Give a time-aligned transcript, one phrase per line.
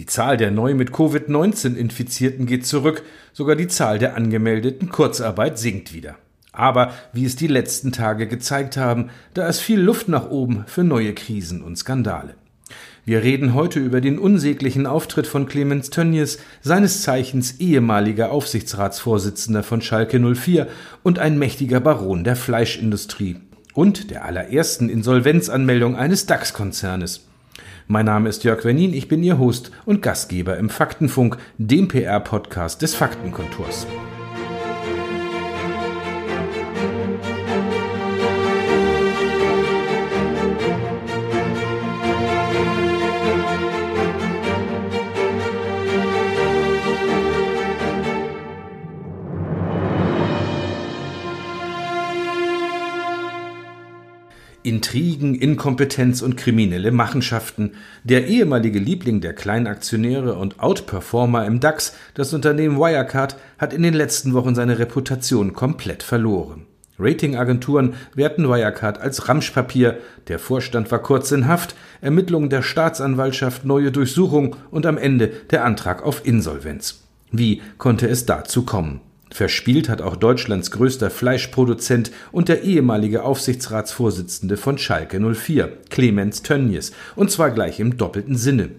[0.00, 3.02] Die Zahl der neu mit Covid-19 Infizierten geht zurück,
[3.34, 6.16] sogar die Zahl der angemeldeten Kurzarbeit sinkt wieder.
[6.52, 10.84] Aber wie es die letzten Tage gezeigt haben, da ist viel Luft nach oben für
[10.84, 12.36] neue Krisen und Skandale.
[13.04, 19.82] Wir reden heute über den unsäglichen Auftritt von Clemens Tönnies, seines Zeichens ehemaliger Aufsichtsratsvorsitzender von
[19.82, 20.66] Schalke 04
[21.02, 23.36] und ein mächtiger Baron der Fleischindustrie
[23.74, 27.26] und der allerersten Insolvenzanmeldung eines DAX-Konzernes.
[27.90, 32.82] Mein Name ist Jörg Wernin, ich bin Ihr Host und Gastgeber im Faktenfunk, dem PR-Podcast
[32.82, 33.84] des Faktenkontors.
[54.70, 57.72] Intrigen, Inkompetenz und kriminelle Machenschaften.
[58.04, 63.94] Der ehemalige Liebling der Kleinaktionäre und Outperformer im DAX, das Unternehmen Wirecard, hat in den
[63.94, 66.66] letzten Wochen seine Reputation komplett verloren.
[67.00, 73.90] Ratingagenturen werten Wirecard als Ramschpapier, der Vorstand war kurz in Haft, Ermittlungen der Staatsanwaltschaft, neue
[73.90, 77.02] Durchsuchung und am Ende der Antrag auf Insolvenz.
[77.32, 79.00] Wie konnte es dazu kommen?
[79.32, 86.92] Verspielt hat auch Deutschlands größter Fleischproduzent und der ehemalige Aufsichtsratsvorsitzende von Schalke 04, Clemens Tönnies,
[87.14, 88.70] und zwar gleich im doppelten Sinne.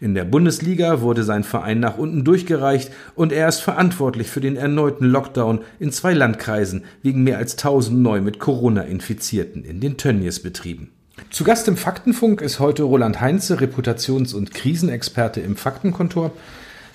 [0.00, 4.56] In der Bundesliga wurde sein Verein nach unten durchgereicht und er ist verantwortlich für den
[4.56, 9.98] erneuten Lockdown in zwei Landkreisen wegen mehr als 1000 neu mit Corona Infizierten in den
[9.98, 10.90] Tönnies-Betrieben.
[11.30, 16.32] Zu Gast im Faktenfunk ist heute Roland Heinze, Reputations- und Krisenexperte im Faktenkontor.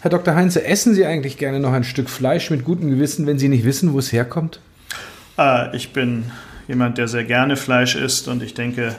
[0.03, 0.35] Herr Dr.
[0.35, 3.63] Heinze, essen Sie eigentlich gerne noch ein Stück Fleisch mit gutem Gewissen, wenn Sie nicht
[3.63, 4.59] wissen, wo es herkommt?
[5.37, 6.25] Äh, ich bin
[6.67, 8.95] jemand, der sehr gerne Fleisch isst und ich denke,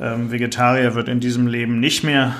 [0.00, 2.36] ähm, Vegetarier wird in diesem Leben nicht mehr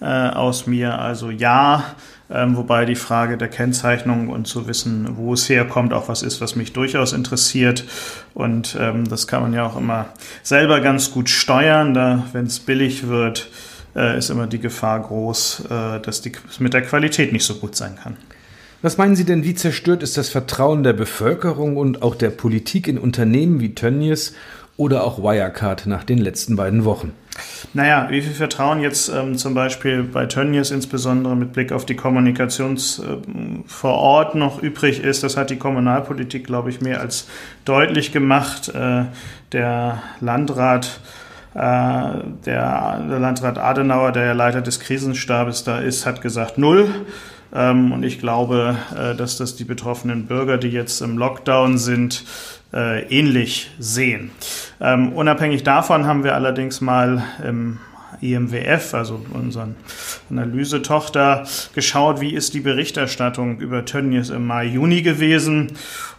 [0.00, 0.98] äh, aus mir.
[0.98, 1.84] Also ja,
[2.30, 6.40] ähm, wobei die Frage der Kennzeichnung und zu wissen, wo es herkommt, auch was ist,
[6.40, 7.84] was mich durchaus interessiert.
[8.32, 10.06] Und ähm, das kann man ja auch immer
[10.42, 13.50] selber ganz gut steuern, da wenn es billig wird
[13.94, 17.76] äh, ist immer die Gefahr groß, äh, dass die mit der Qualität nicht so gut
[17.76, 18.16] sein kann.
[18.80, 22.86] Was meinen Sie denn, wie zerstört ist das Vertrauen der Bevölkerung und auch der Politik
[22.86, 24.34] in Unternehmen wie Tönnies
[24.76, 27.12] oder auch Wirecard nach den letzten beiden Wochen?
[27.74, 31.96] Naja, wie viel Vertrauen jetzt ähm, zum Beispiel bei Tönnies insbesondere mit Blick auf die
[31.96, 33.16] Kommunikations äh,
[33.66, 37.26] vor Ort noch übrig ist, das hat die Kommunalpolitik, glaube ich, mehr als
[37.64, 38.68] deutlich gemacht.
[38.68, 39.04] Äh,
[39.52, 41.00] der Landrat
[41.58, 46.88] der, der Landrat Adenauer, der Leiter des Krisenstabes da ist, hat gesagt null.
[47.54, 52.24] Ähm, und ich glaube, äh, dass das die betroffenen Bürger, die jetzt im Lockdown sind,
[52.72, 54.30] äh, ähnlich sehen.
[54.80, 57.78] Ähm, unabhängig davon haben wir allerdings mal im
[58.20, 59.76] IMWF, also unseren
[60.30, 65.72] Analysetochter, geschaut, wie ist die Berichterstattung über Tönnies im Mai, Juni gewesen.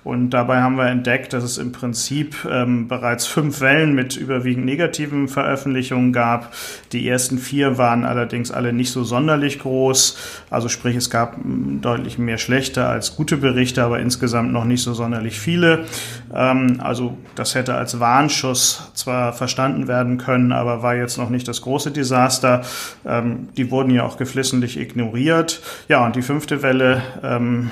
[0.03, 4.65] Und dabei haben wir entdeckt, dass es im Prinzip ähm, bereits fünf Wellen mit überwiegend
[4.65, 6.53] negativen Veröffentlichungen gab.
[6.93, 10.17] Die ersten vier waren allerdings alle nicht so sonderlich groß.
[10.49, 14.93] Also sprich, es gab deutlich mehr schlechte als gute Berichte, aber insgesamt noch nicht so
[14.93, 15.85] sonderlich viele.
[16.33, 21.47] Ähm, also das hätte als Warnschuss zwar verstanden werden können, aber war jetzt noch nicht
[21.47, 22.63] das große Desaster.
[23.05, 25.61] Ähm, die wurden ja auch geflissentlich ignoriert.
[25.87, 27.71] Ja, und die fünfte Welle ähm,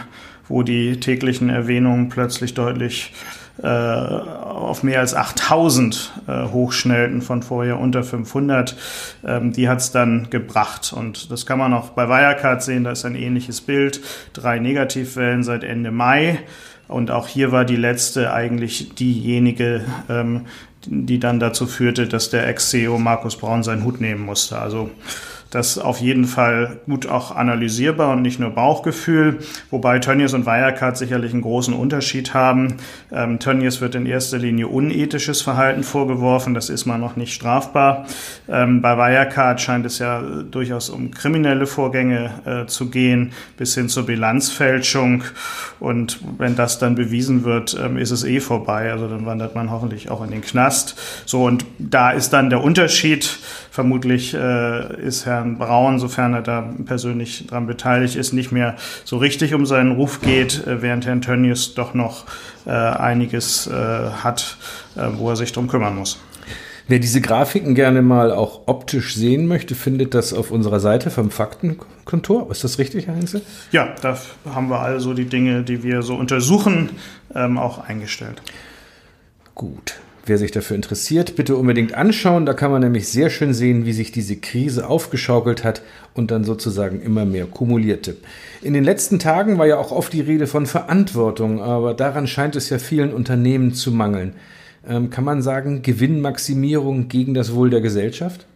[0.50, 3.14] wo die täglichen Erwähnungen plötzlich deutlich
[3.62, 8.76] äh, auf mehr als 8000 äh, hochschnellten von vorher unter 500.
[9.26, 10.94] Ähm, die hat es dann gebracht.
[10.94, 14.02] Und das kann man auch bei Wirecard sehen, da ist ein ähnliches Bild.
[14.34, 16.40] Drei Negativwellen seit Ende Mai.
[16.88, 20.46] Und auch hier war die letzte eigentlich diejenige, ähm,
[20.88, 24.60] die dann dazu führte, dass der Ex-CEO Markus Braun seinen Hut nehmen musste.
[24.60, 24.90] Also
[25.52, 29.40] das auf jeden Fall gut auch analysierbar und nicht nur Bauchgefühl,
[29.72, 32.78] wobei Tönnies und Wirecard sicherlich einen großen Unterschied haben.
[33.12, 38.06] Ähm, Tönnies wird in erster Linie unethisches Verhalten vorgeworfen, das ist mal noch nicht strafbar.
[38.50, 43.90] Ähm, bei Wirecard scheint es ja durchaus um kriminelle Vorgänge äh, zu gehen, bis hin
[43.90, 45.24] zur Bilanzfälschung.
[45.80, 48.92] Und wenn das dann bewiesen wird, ähm, ist es eh vorbei.
[48.92, 51.00] Also dann wandert man hoffentlich auch in den Knast.
[51.26, 53.40] So, und da ist dann der Unterschied.
[53.72, 59.18] Vermutlich äh, ist Herrn Braun, sofern er da persönlich daran beteiligt ist, nicht mehr so
[59.18, 62.26] richtig um seinen Ruf geht, äh, während Herrn Tönnies doch noch
[62.66, 64.58] äh, einiges äh, hat,
[64.96, 66.20] äh, wo er sich drum kümmern muss.
[66.90, 71.32] Wer diese Grafiken gerne mal auch optisch sehen möchte, findet das auf unserer Seite vom
[71.32, 72.50] Faktenkontor.
[72.50, 73.42] Ist das richtig, Herr Heinze?
[73.74, 74.18] Ja, da
[74.54, 76.92] haben wir also die Dinge, die wir so untersuchen,
[77.36, 78.42] ähm, auch eingestellt.
[79.54, 79.96] Gut.
[80.28, 82.46] Wer sich dafür interessiert, bitte unbedingt anschauen.
[82.46, 85.82] Da kann man nämlich sehr schön sehen, wie sich diese Krise aufgeschaukelt hat
[86.16, 88.18] und dann sozusagen immer mehr kumulierte.
[88.62, 92.58] In den letzten Tagen war ja auch oft die Rede von Verantwortung, aber daran scheint
[92.58, 94.34] es ja vielen Unternehmen zu mangeln.
[94.86, 98.48] Ähm, kann man sagen, Gewinnmaximierung gegen das Wohl der Gesellschaft?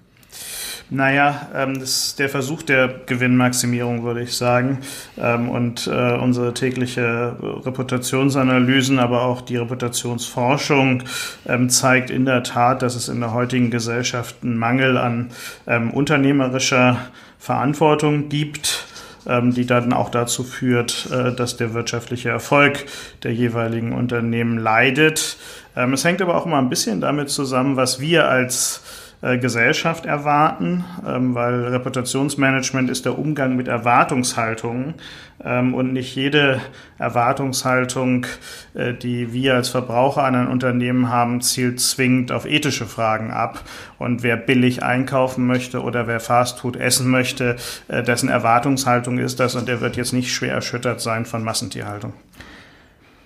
[0.94, 4.80] Naja, ähm, das ist der Versuch der Gewinnmaximierung, würde ich sagen.
[5.18, 11.04] Ähm, und äh, unsere tägliche Reputationsanalysen, aber auch die Reputationsforschung
[11.48, 15.30] ähm, zeigt in der Tat, dass es in der heutigen Gesellschaft einen Mangel an
[15.66, 16.98] ähm, unternehmerischer
[17.40, 18.86] Verantwortung gibt
[19.28, 22.86] ähm, die dann auch dazu führt, äh, dass der wirtschaftliche Erfolg
[23.24, 25.38] der jeweiligen Unternehmen leidet.
[25.76, 28.82] Ähm, es hängt aber auch immer ein bisschen damit zusammen, was wir als
[29.22, 34.96] äh, Gesellschaft erwarten, ähm, weil Reputationsmanagement ist der Umgang mit Erwartungshaltungen
[35.44, 36.60] ähm, und nicht jede
[36.98, 38.26] Erwartungshaltung,
[38.74, 43.64] äh, die wir als Verbraucher an ein Unternehmen haben, zielt zwingend auf ethische Fragen ab.
[44.00, 47.58] Und wer billig einkaufen möchte oder wer Fastfood essen möchte,
[47.90, 52.14] äh, dessen Erwartungshaltung ist das und der wird jetzt nicht schwer erschüttert sein von Massentierhaltung.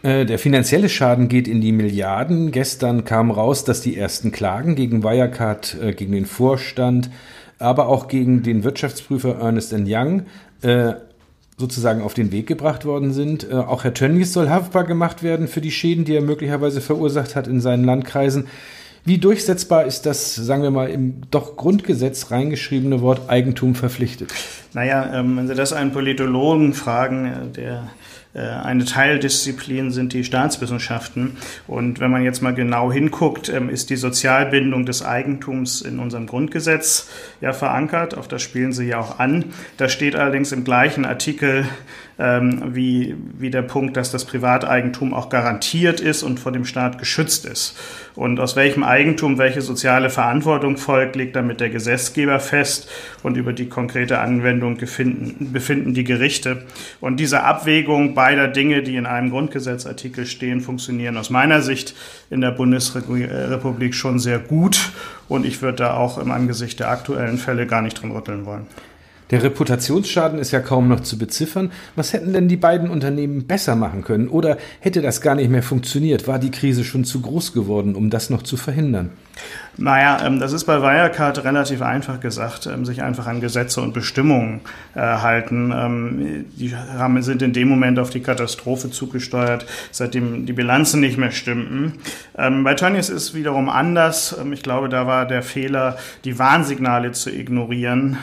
[0.04, 2.52] Äh, der finanzielle Schaden geht in die Milliarden.
[2.52, 7.10] Gestern kam raus, dass die ersten Klagen gegen Wirecard, äh, gegen den Vorstand,
[7.60, 10.24] aber auch gegen den Wirtschaftsprüfer Ernest Young
[10.62, 10.94] äh,
[11.58, 13.50] sozusagen auf den Weg gebracht worden sind.
[13.50, 17.48] Auch Herr Tönnies soll haftbar gemacht werden für die Schäden, die er möglicherweise verursacht hat
[17.48, 18.48] in seinen Landkreisen.
[19.08, 24.34] Wie durchsetzbar ist das, sagen wir mal, im doch Grundgesetz reingeschriebene Wort Eigentum verpflichtet?
[24.74, 27.88] Naja, ähm, wenn Sie das einen Politologen fragen, der
[28.40, 31.38] eine Teildisziplin sind die Staatswissenschaften.
[31.68, 36.28] Und wenn man jetzt mal genau hinguckt, ähm, ist die Sozialbindung des Eigentums in unserem
[36.28, 37.10] Grundgesetz
[37.40, 38.18] ja verankert.
[38.18, 39.46] Auf das spielen Sie ja auch an.
[39.78, 41.66] Da steht allerdings im gleichen Artikel
[42.18, 46.98] ähm, wie, wie der Punkt, dass das Privateigentum auch garantiert ist und vor dem Staat
[46.98, 47.78] geschützt ist.
[48.16, 52.90] Und aus welchem Eigentum welche soziale Verantwortung folgt, legt damit der Gesetzgeber fest
[53.24, 56.64] und über die konkrete Anwendung befinden, befinden die Gerichte.
[57.02, 61.96] Und diese Abwägung beider Dinge, die in einem Grundgesetzartikel stehen, funktionieren aus meiner Sicht
[62.30, 64.92] in der Bundesrepublik schon sehr gut.
[65.28, 68.68] Und ich würde da auch im Angesicht der aktuellen Fälle gar nicht drin rütteln wollen.
[69.32, 71.72] Der Reputationsschaden ist ja kaum noch zu beziffern.
[71.96, 74.28] Was hätten denn die beiden Unternehmen besser machen können?
[74.28, 76.28] Oder hätte das gar nicht mehr funktioniert?
[76.28, 79.10] War die Krise schon zu groß geworden, um das noch zu verhindern?
[79.78, 83.94] Naja, ähm, das ist bei Wirecard relativ einfach gesagt, ähm, sich einfach an Gesetze und
[83.94, 84.62] Bestimmungen
[84.94, 85.74] äh, halten.
[85.76, 91.18] Ähm, die haben, sind in dem Moment auf die Katastrophe zugesteuert, seitdem die Bilanzen nicht
[91.18, 91.94] mehr stimmten.
[92.36, 94.36] bei Tönnies ist wiederum anders.
[94.52, 98.18] ich glaube, da war der Fehler, die Warnsignale zu ignorieren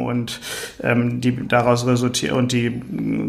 [0.00, 0.40] und
[0.82, 2.82] die daraus resultiert und die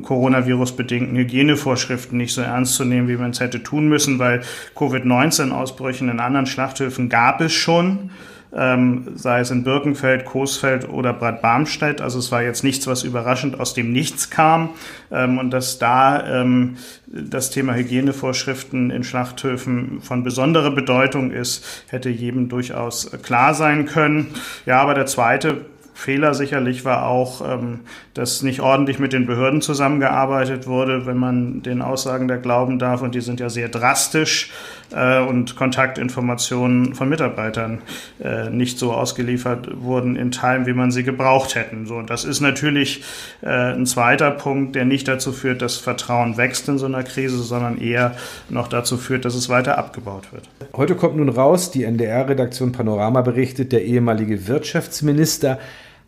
[0.04, 4.42] Coronavirus-bedingten Hygienevorschriften nicht so ernst zu nehmen, wie man es hätte tun müssen, weil
[4.76, 8.12] Covid-19-Ausbrüchen in anderen Schlachthöfen gab es schon,
[8.56, 12.00] ähm, sei es in Birkenfeld, Coesfeld oder Bad Barmstedt.
[12.00, 14.70] Also es war jetzt nichts, was überraschend aus dem Nichts kam.
[15.12, 16.78] Ähm, und dass da ähm,
[17.08, 24.28] das Thema Hygienevorschriften in Schlachthöfen von besonderer Bedeutung ist, hätte jedem durchaus klar sein können.
[24.66, 27.82] Ja, aber der zweite Fehler sicherlich war auch, ähm,
[28.14, 33.02] dass nicht ordentlich mit den Behörden zusammengearbeitet wurde, wenn man den Aussagen der glauben darf.
[33.02, 34.52] Und die sind ja sehr drastisch
[34.92, 37.80] äh, und Kontaktinformationen von Mitarbeitern
[38.24, 41.86] äh, nicht so ausgeliefert wurden in Teilen, wie man sie gebraucht hätten.
[41.86, 43.04] So, das ist natürlich
[43.42, 47.42] äh, ein zweiter Punkt, der nicht dazu führt, dass Vertrauen wächst in so einer Krise,
[47.42, 48.16] sondern eher
[48.50, 50.50] noch dazu führt, dass es weiter abgebaut wird.
[50.76, 55.60] Heute kommt nun raus, die NDR-Redaktion Panorama berichtet, der ehemalige Wirtschaftsminister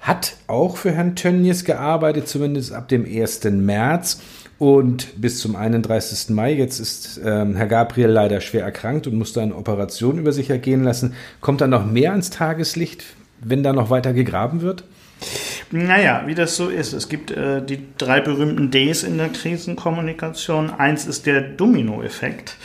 [0.02, 3.44] hat auch für Herrn Tönnies gearbeitet, zumindest ab dem 1.
[3.44, 4.20] März
[4.62, 6.30] und bis zum 31.
[6.36, 6.54] Mai.
[6.54, 10.84] Jetzt ist ähm, Herr Gabriel leider schwer erkrankt und musste eine Operation über sich ergehen
[10.84, 11.16] lassen.
[11.40, 13.04] Kommt da noch mehr ans Tageslicht,
[13.40, 14.84] wenn da noch weiter gegraben wird?
[15.72, 16.94] Naja, wie das so ist.
[16.94, 20.70] Es gibt äh, die drei berühmten Ds in der Krisenkommunikation.
[20.70, 22.56] Eins ist der Dominoeffekt.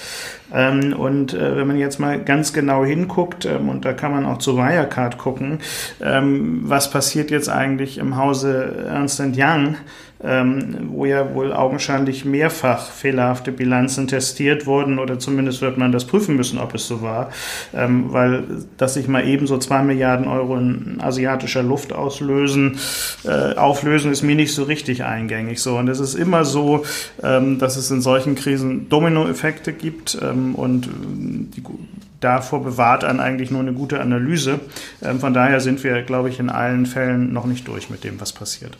[0.53, 4.26] Ähm, und äh, wenn man jetzt mal ganz genau hinguckt, ähm, und da kann man
[4.26, 5.59] auch zu Wirecard gucken,
[6.00, 9.76] ähm, was passiert jetzt eigentlich im Hause Ernst Young?
[10.23, 16.07] ähm, wo ja wohl augenscheinlich mehrfach fehlerhafte Bilanzen testiert wurden oder zumindest wird man das
[16.07, 17.31] prüfen müssen, ob es so war,
[17.75, 18.45] ähm, weil
[18.79, 22.79] dass sich mal eben so zwei Milliarden Euro in asiatischer Luft auslösen,
[23.25, 25.61] äh, auflösen, ist mir nicht so richtig eingängig.
[25.61, 26.85] So und es ist immer so,
[27.23, 30.88] ähm, dass es in solchen Krisen Dominoeffekte gibt ähm, und
[31.57, 31.62] die
[32.21, 34.61] davor bewahrt an eigentlich nur eine gute Analyse.
[35.02, 38.21] Ähm, von daher sind wir, glaube ich, in allen Fällen noch nicht durch mit dem,
[38.21, 38.76] was passiert.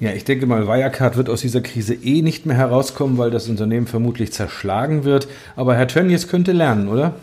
[0.00, 3.48] Ja, ich denke mal, Wirecard wird aus dieser Krise eh nicht mehr herauskommen, weil das
[3.48, 5.28] Unternehmen vermutlich zerschlagen wird.
[5.54, 7.14] Aber Herr Tönnies könnte lernen, oder?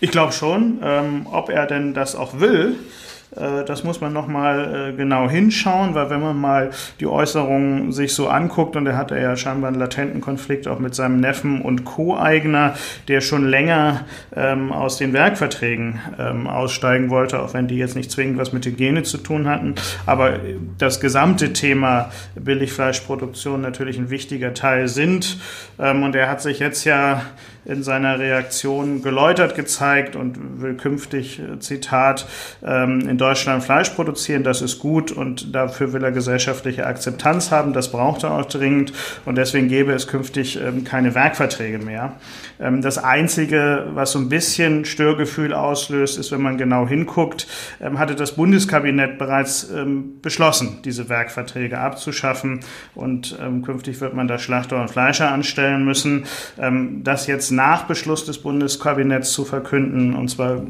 [0.00, 0.80] Ich glaube schon.
[0.82, 2.76] Ähm, ob er denn das auch will,
[3.64, 8.28] das muss man nochmal äh, genau hinschauen, weil wenn man mal die Äußerungen sich so
[8.28, 12.74] anguckt, und er hatte ja scheinbar einen latenten Konflikt auch mit seinem Neffen und Co-Eigner,
[13.06, 18.10] der schon länger ähm, aus den Werkverträgen ähm, aussteigen wollte, auch wenn die jetzt nicht
[18.10, 19.76] zwingend was mit Hygiene zu tun hatten.
[20.06, 20.40] Aber
[20.78, 25.38] das gesamte Thema Billigfleischproduktion natürlich ein wichtiger Teil sind.
[25.78, 27.22] Ähm, und er hat sich jetzt ja
[27.64, 32.26] in seiner Reaktion geläutert gezeigt und will künftig, äh, Zitat,
[32.64, 34.44] ähm, in Deutschland Fleisch produzieren.
[34.44, 37.72] Das ist gut und dafür will er gesellschaftliche Akzeptanz haben.
[37.72, 38.92] Das braucht er auch dringend
[39.26, 42.14] und deswegen gäbe es künftig ähm, keine Werkverträge mehr.
[42.58, 47.46] Ähm, das Einzige, was so ein bisschen Störgefühl auslöst, ist, wenn man genau hinguckt,
[47.80, 49.68] hatte das Bundeskabinett bereits
[50.22, 52.60] beschlossen, diese Werkverträge abzuschaffen
[52.94, 56.24] und künftig wird man da Schlachter und Fleischer anstellen müssen.
[57.02, 60.62] Das jetzt nach Beschluss des Bundeskabinetts zu verkünden, und zwar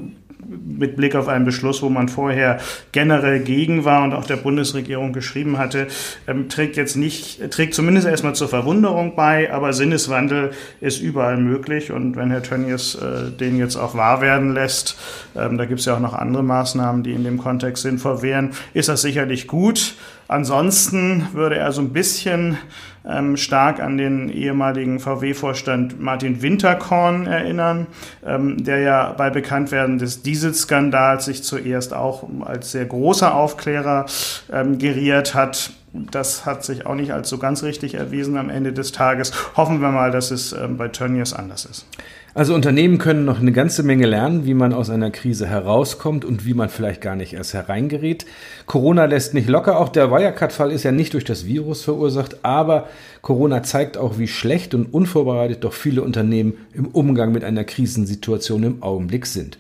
[0.51, 2.59] mit Blick auf einen Beschluss, wo man vorher
[2.93, 5.87] generell gegen war und auch der Bundesregierung geschrieben hatte,
[6.27, 11.93] ähm, trägt jetzt nicht, trägt zumindest erstmal zur Verwunderung bei, aber Sinneswandel ist überall möglich
[11.93, 14.99] und wenn Herr Tönnies äh, den jetzt auch wahr werden lässt,
[15.37, 18.51] ähm, da gibt es ja auch noch andere Maßnahmen, die in dem Kontext sinnvoll wären,
[18.75, 19.95] ist das sicherlich gut.
[20.31, 22.57] Ansonsten würde er so ein bisschen
[23.05, 27.89] ähm, stark an den ehemaligen VW-Vorstand Martin Winterkorn erinnern,
[28.25, 34.07] ähm, der ja bei Bekanntwerden des Dieselskandals sich zuerst auch als sehr großer Aufklärer
[34.53, 35.73] ähm, geriert hat.
[35.93, 39.33] Das hat sich auch nicht als so ganz richtig erwiesen am Ende des Tages.
[39.57, 41.87] Hoffen wir mal, dass es ähm, bei Tönnies anders ist.
[42.33, 46.47] Also Unternehmen können noch eine ganze Menge lernen, wie man aus einer Krise herauskommt und
[46.47, 48.25] wie man vielleicht gar nicht erst hereingerät.
[48.67, 49.81] Corona lässt nicht locker.
[49.81, 52.89] Auch der Wirecard-Fall ist ja nicht durch das Virus verursacht, aber
[53.21, 58.63] Corona zeigt auch, wie schlecht und unvorbereitet doch viele Unternehmen im Umgang mit einer Krisensituation
[58.63, 59.59] im Augenblick sind.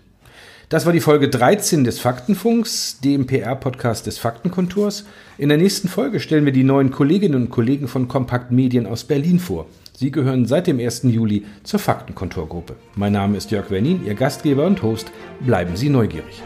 [0.70, 5.04] Das war die Folge 13 des Faktenfunks, dem PR-Podcast des Faktenkontors.
[5.36, 9.02] In der nächsten Folge stellen wir die neuen Kolleginnen und Kollegen von Kompakt Medien aus
[9.02, 9.66] Berlin vor.
[9.98, 11.02] Sie gehören seit dem 1.
[11.06, 12.76] Juli zur Faktenkontorgruppe.
[12.94, 15.10] Mein Name ist Jörg Wernin, Ihr Gastgeber und Host.
[15.40, 16.40] Bleiben Sie neugierig.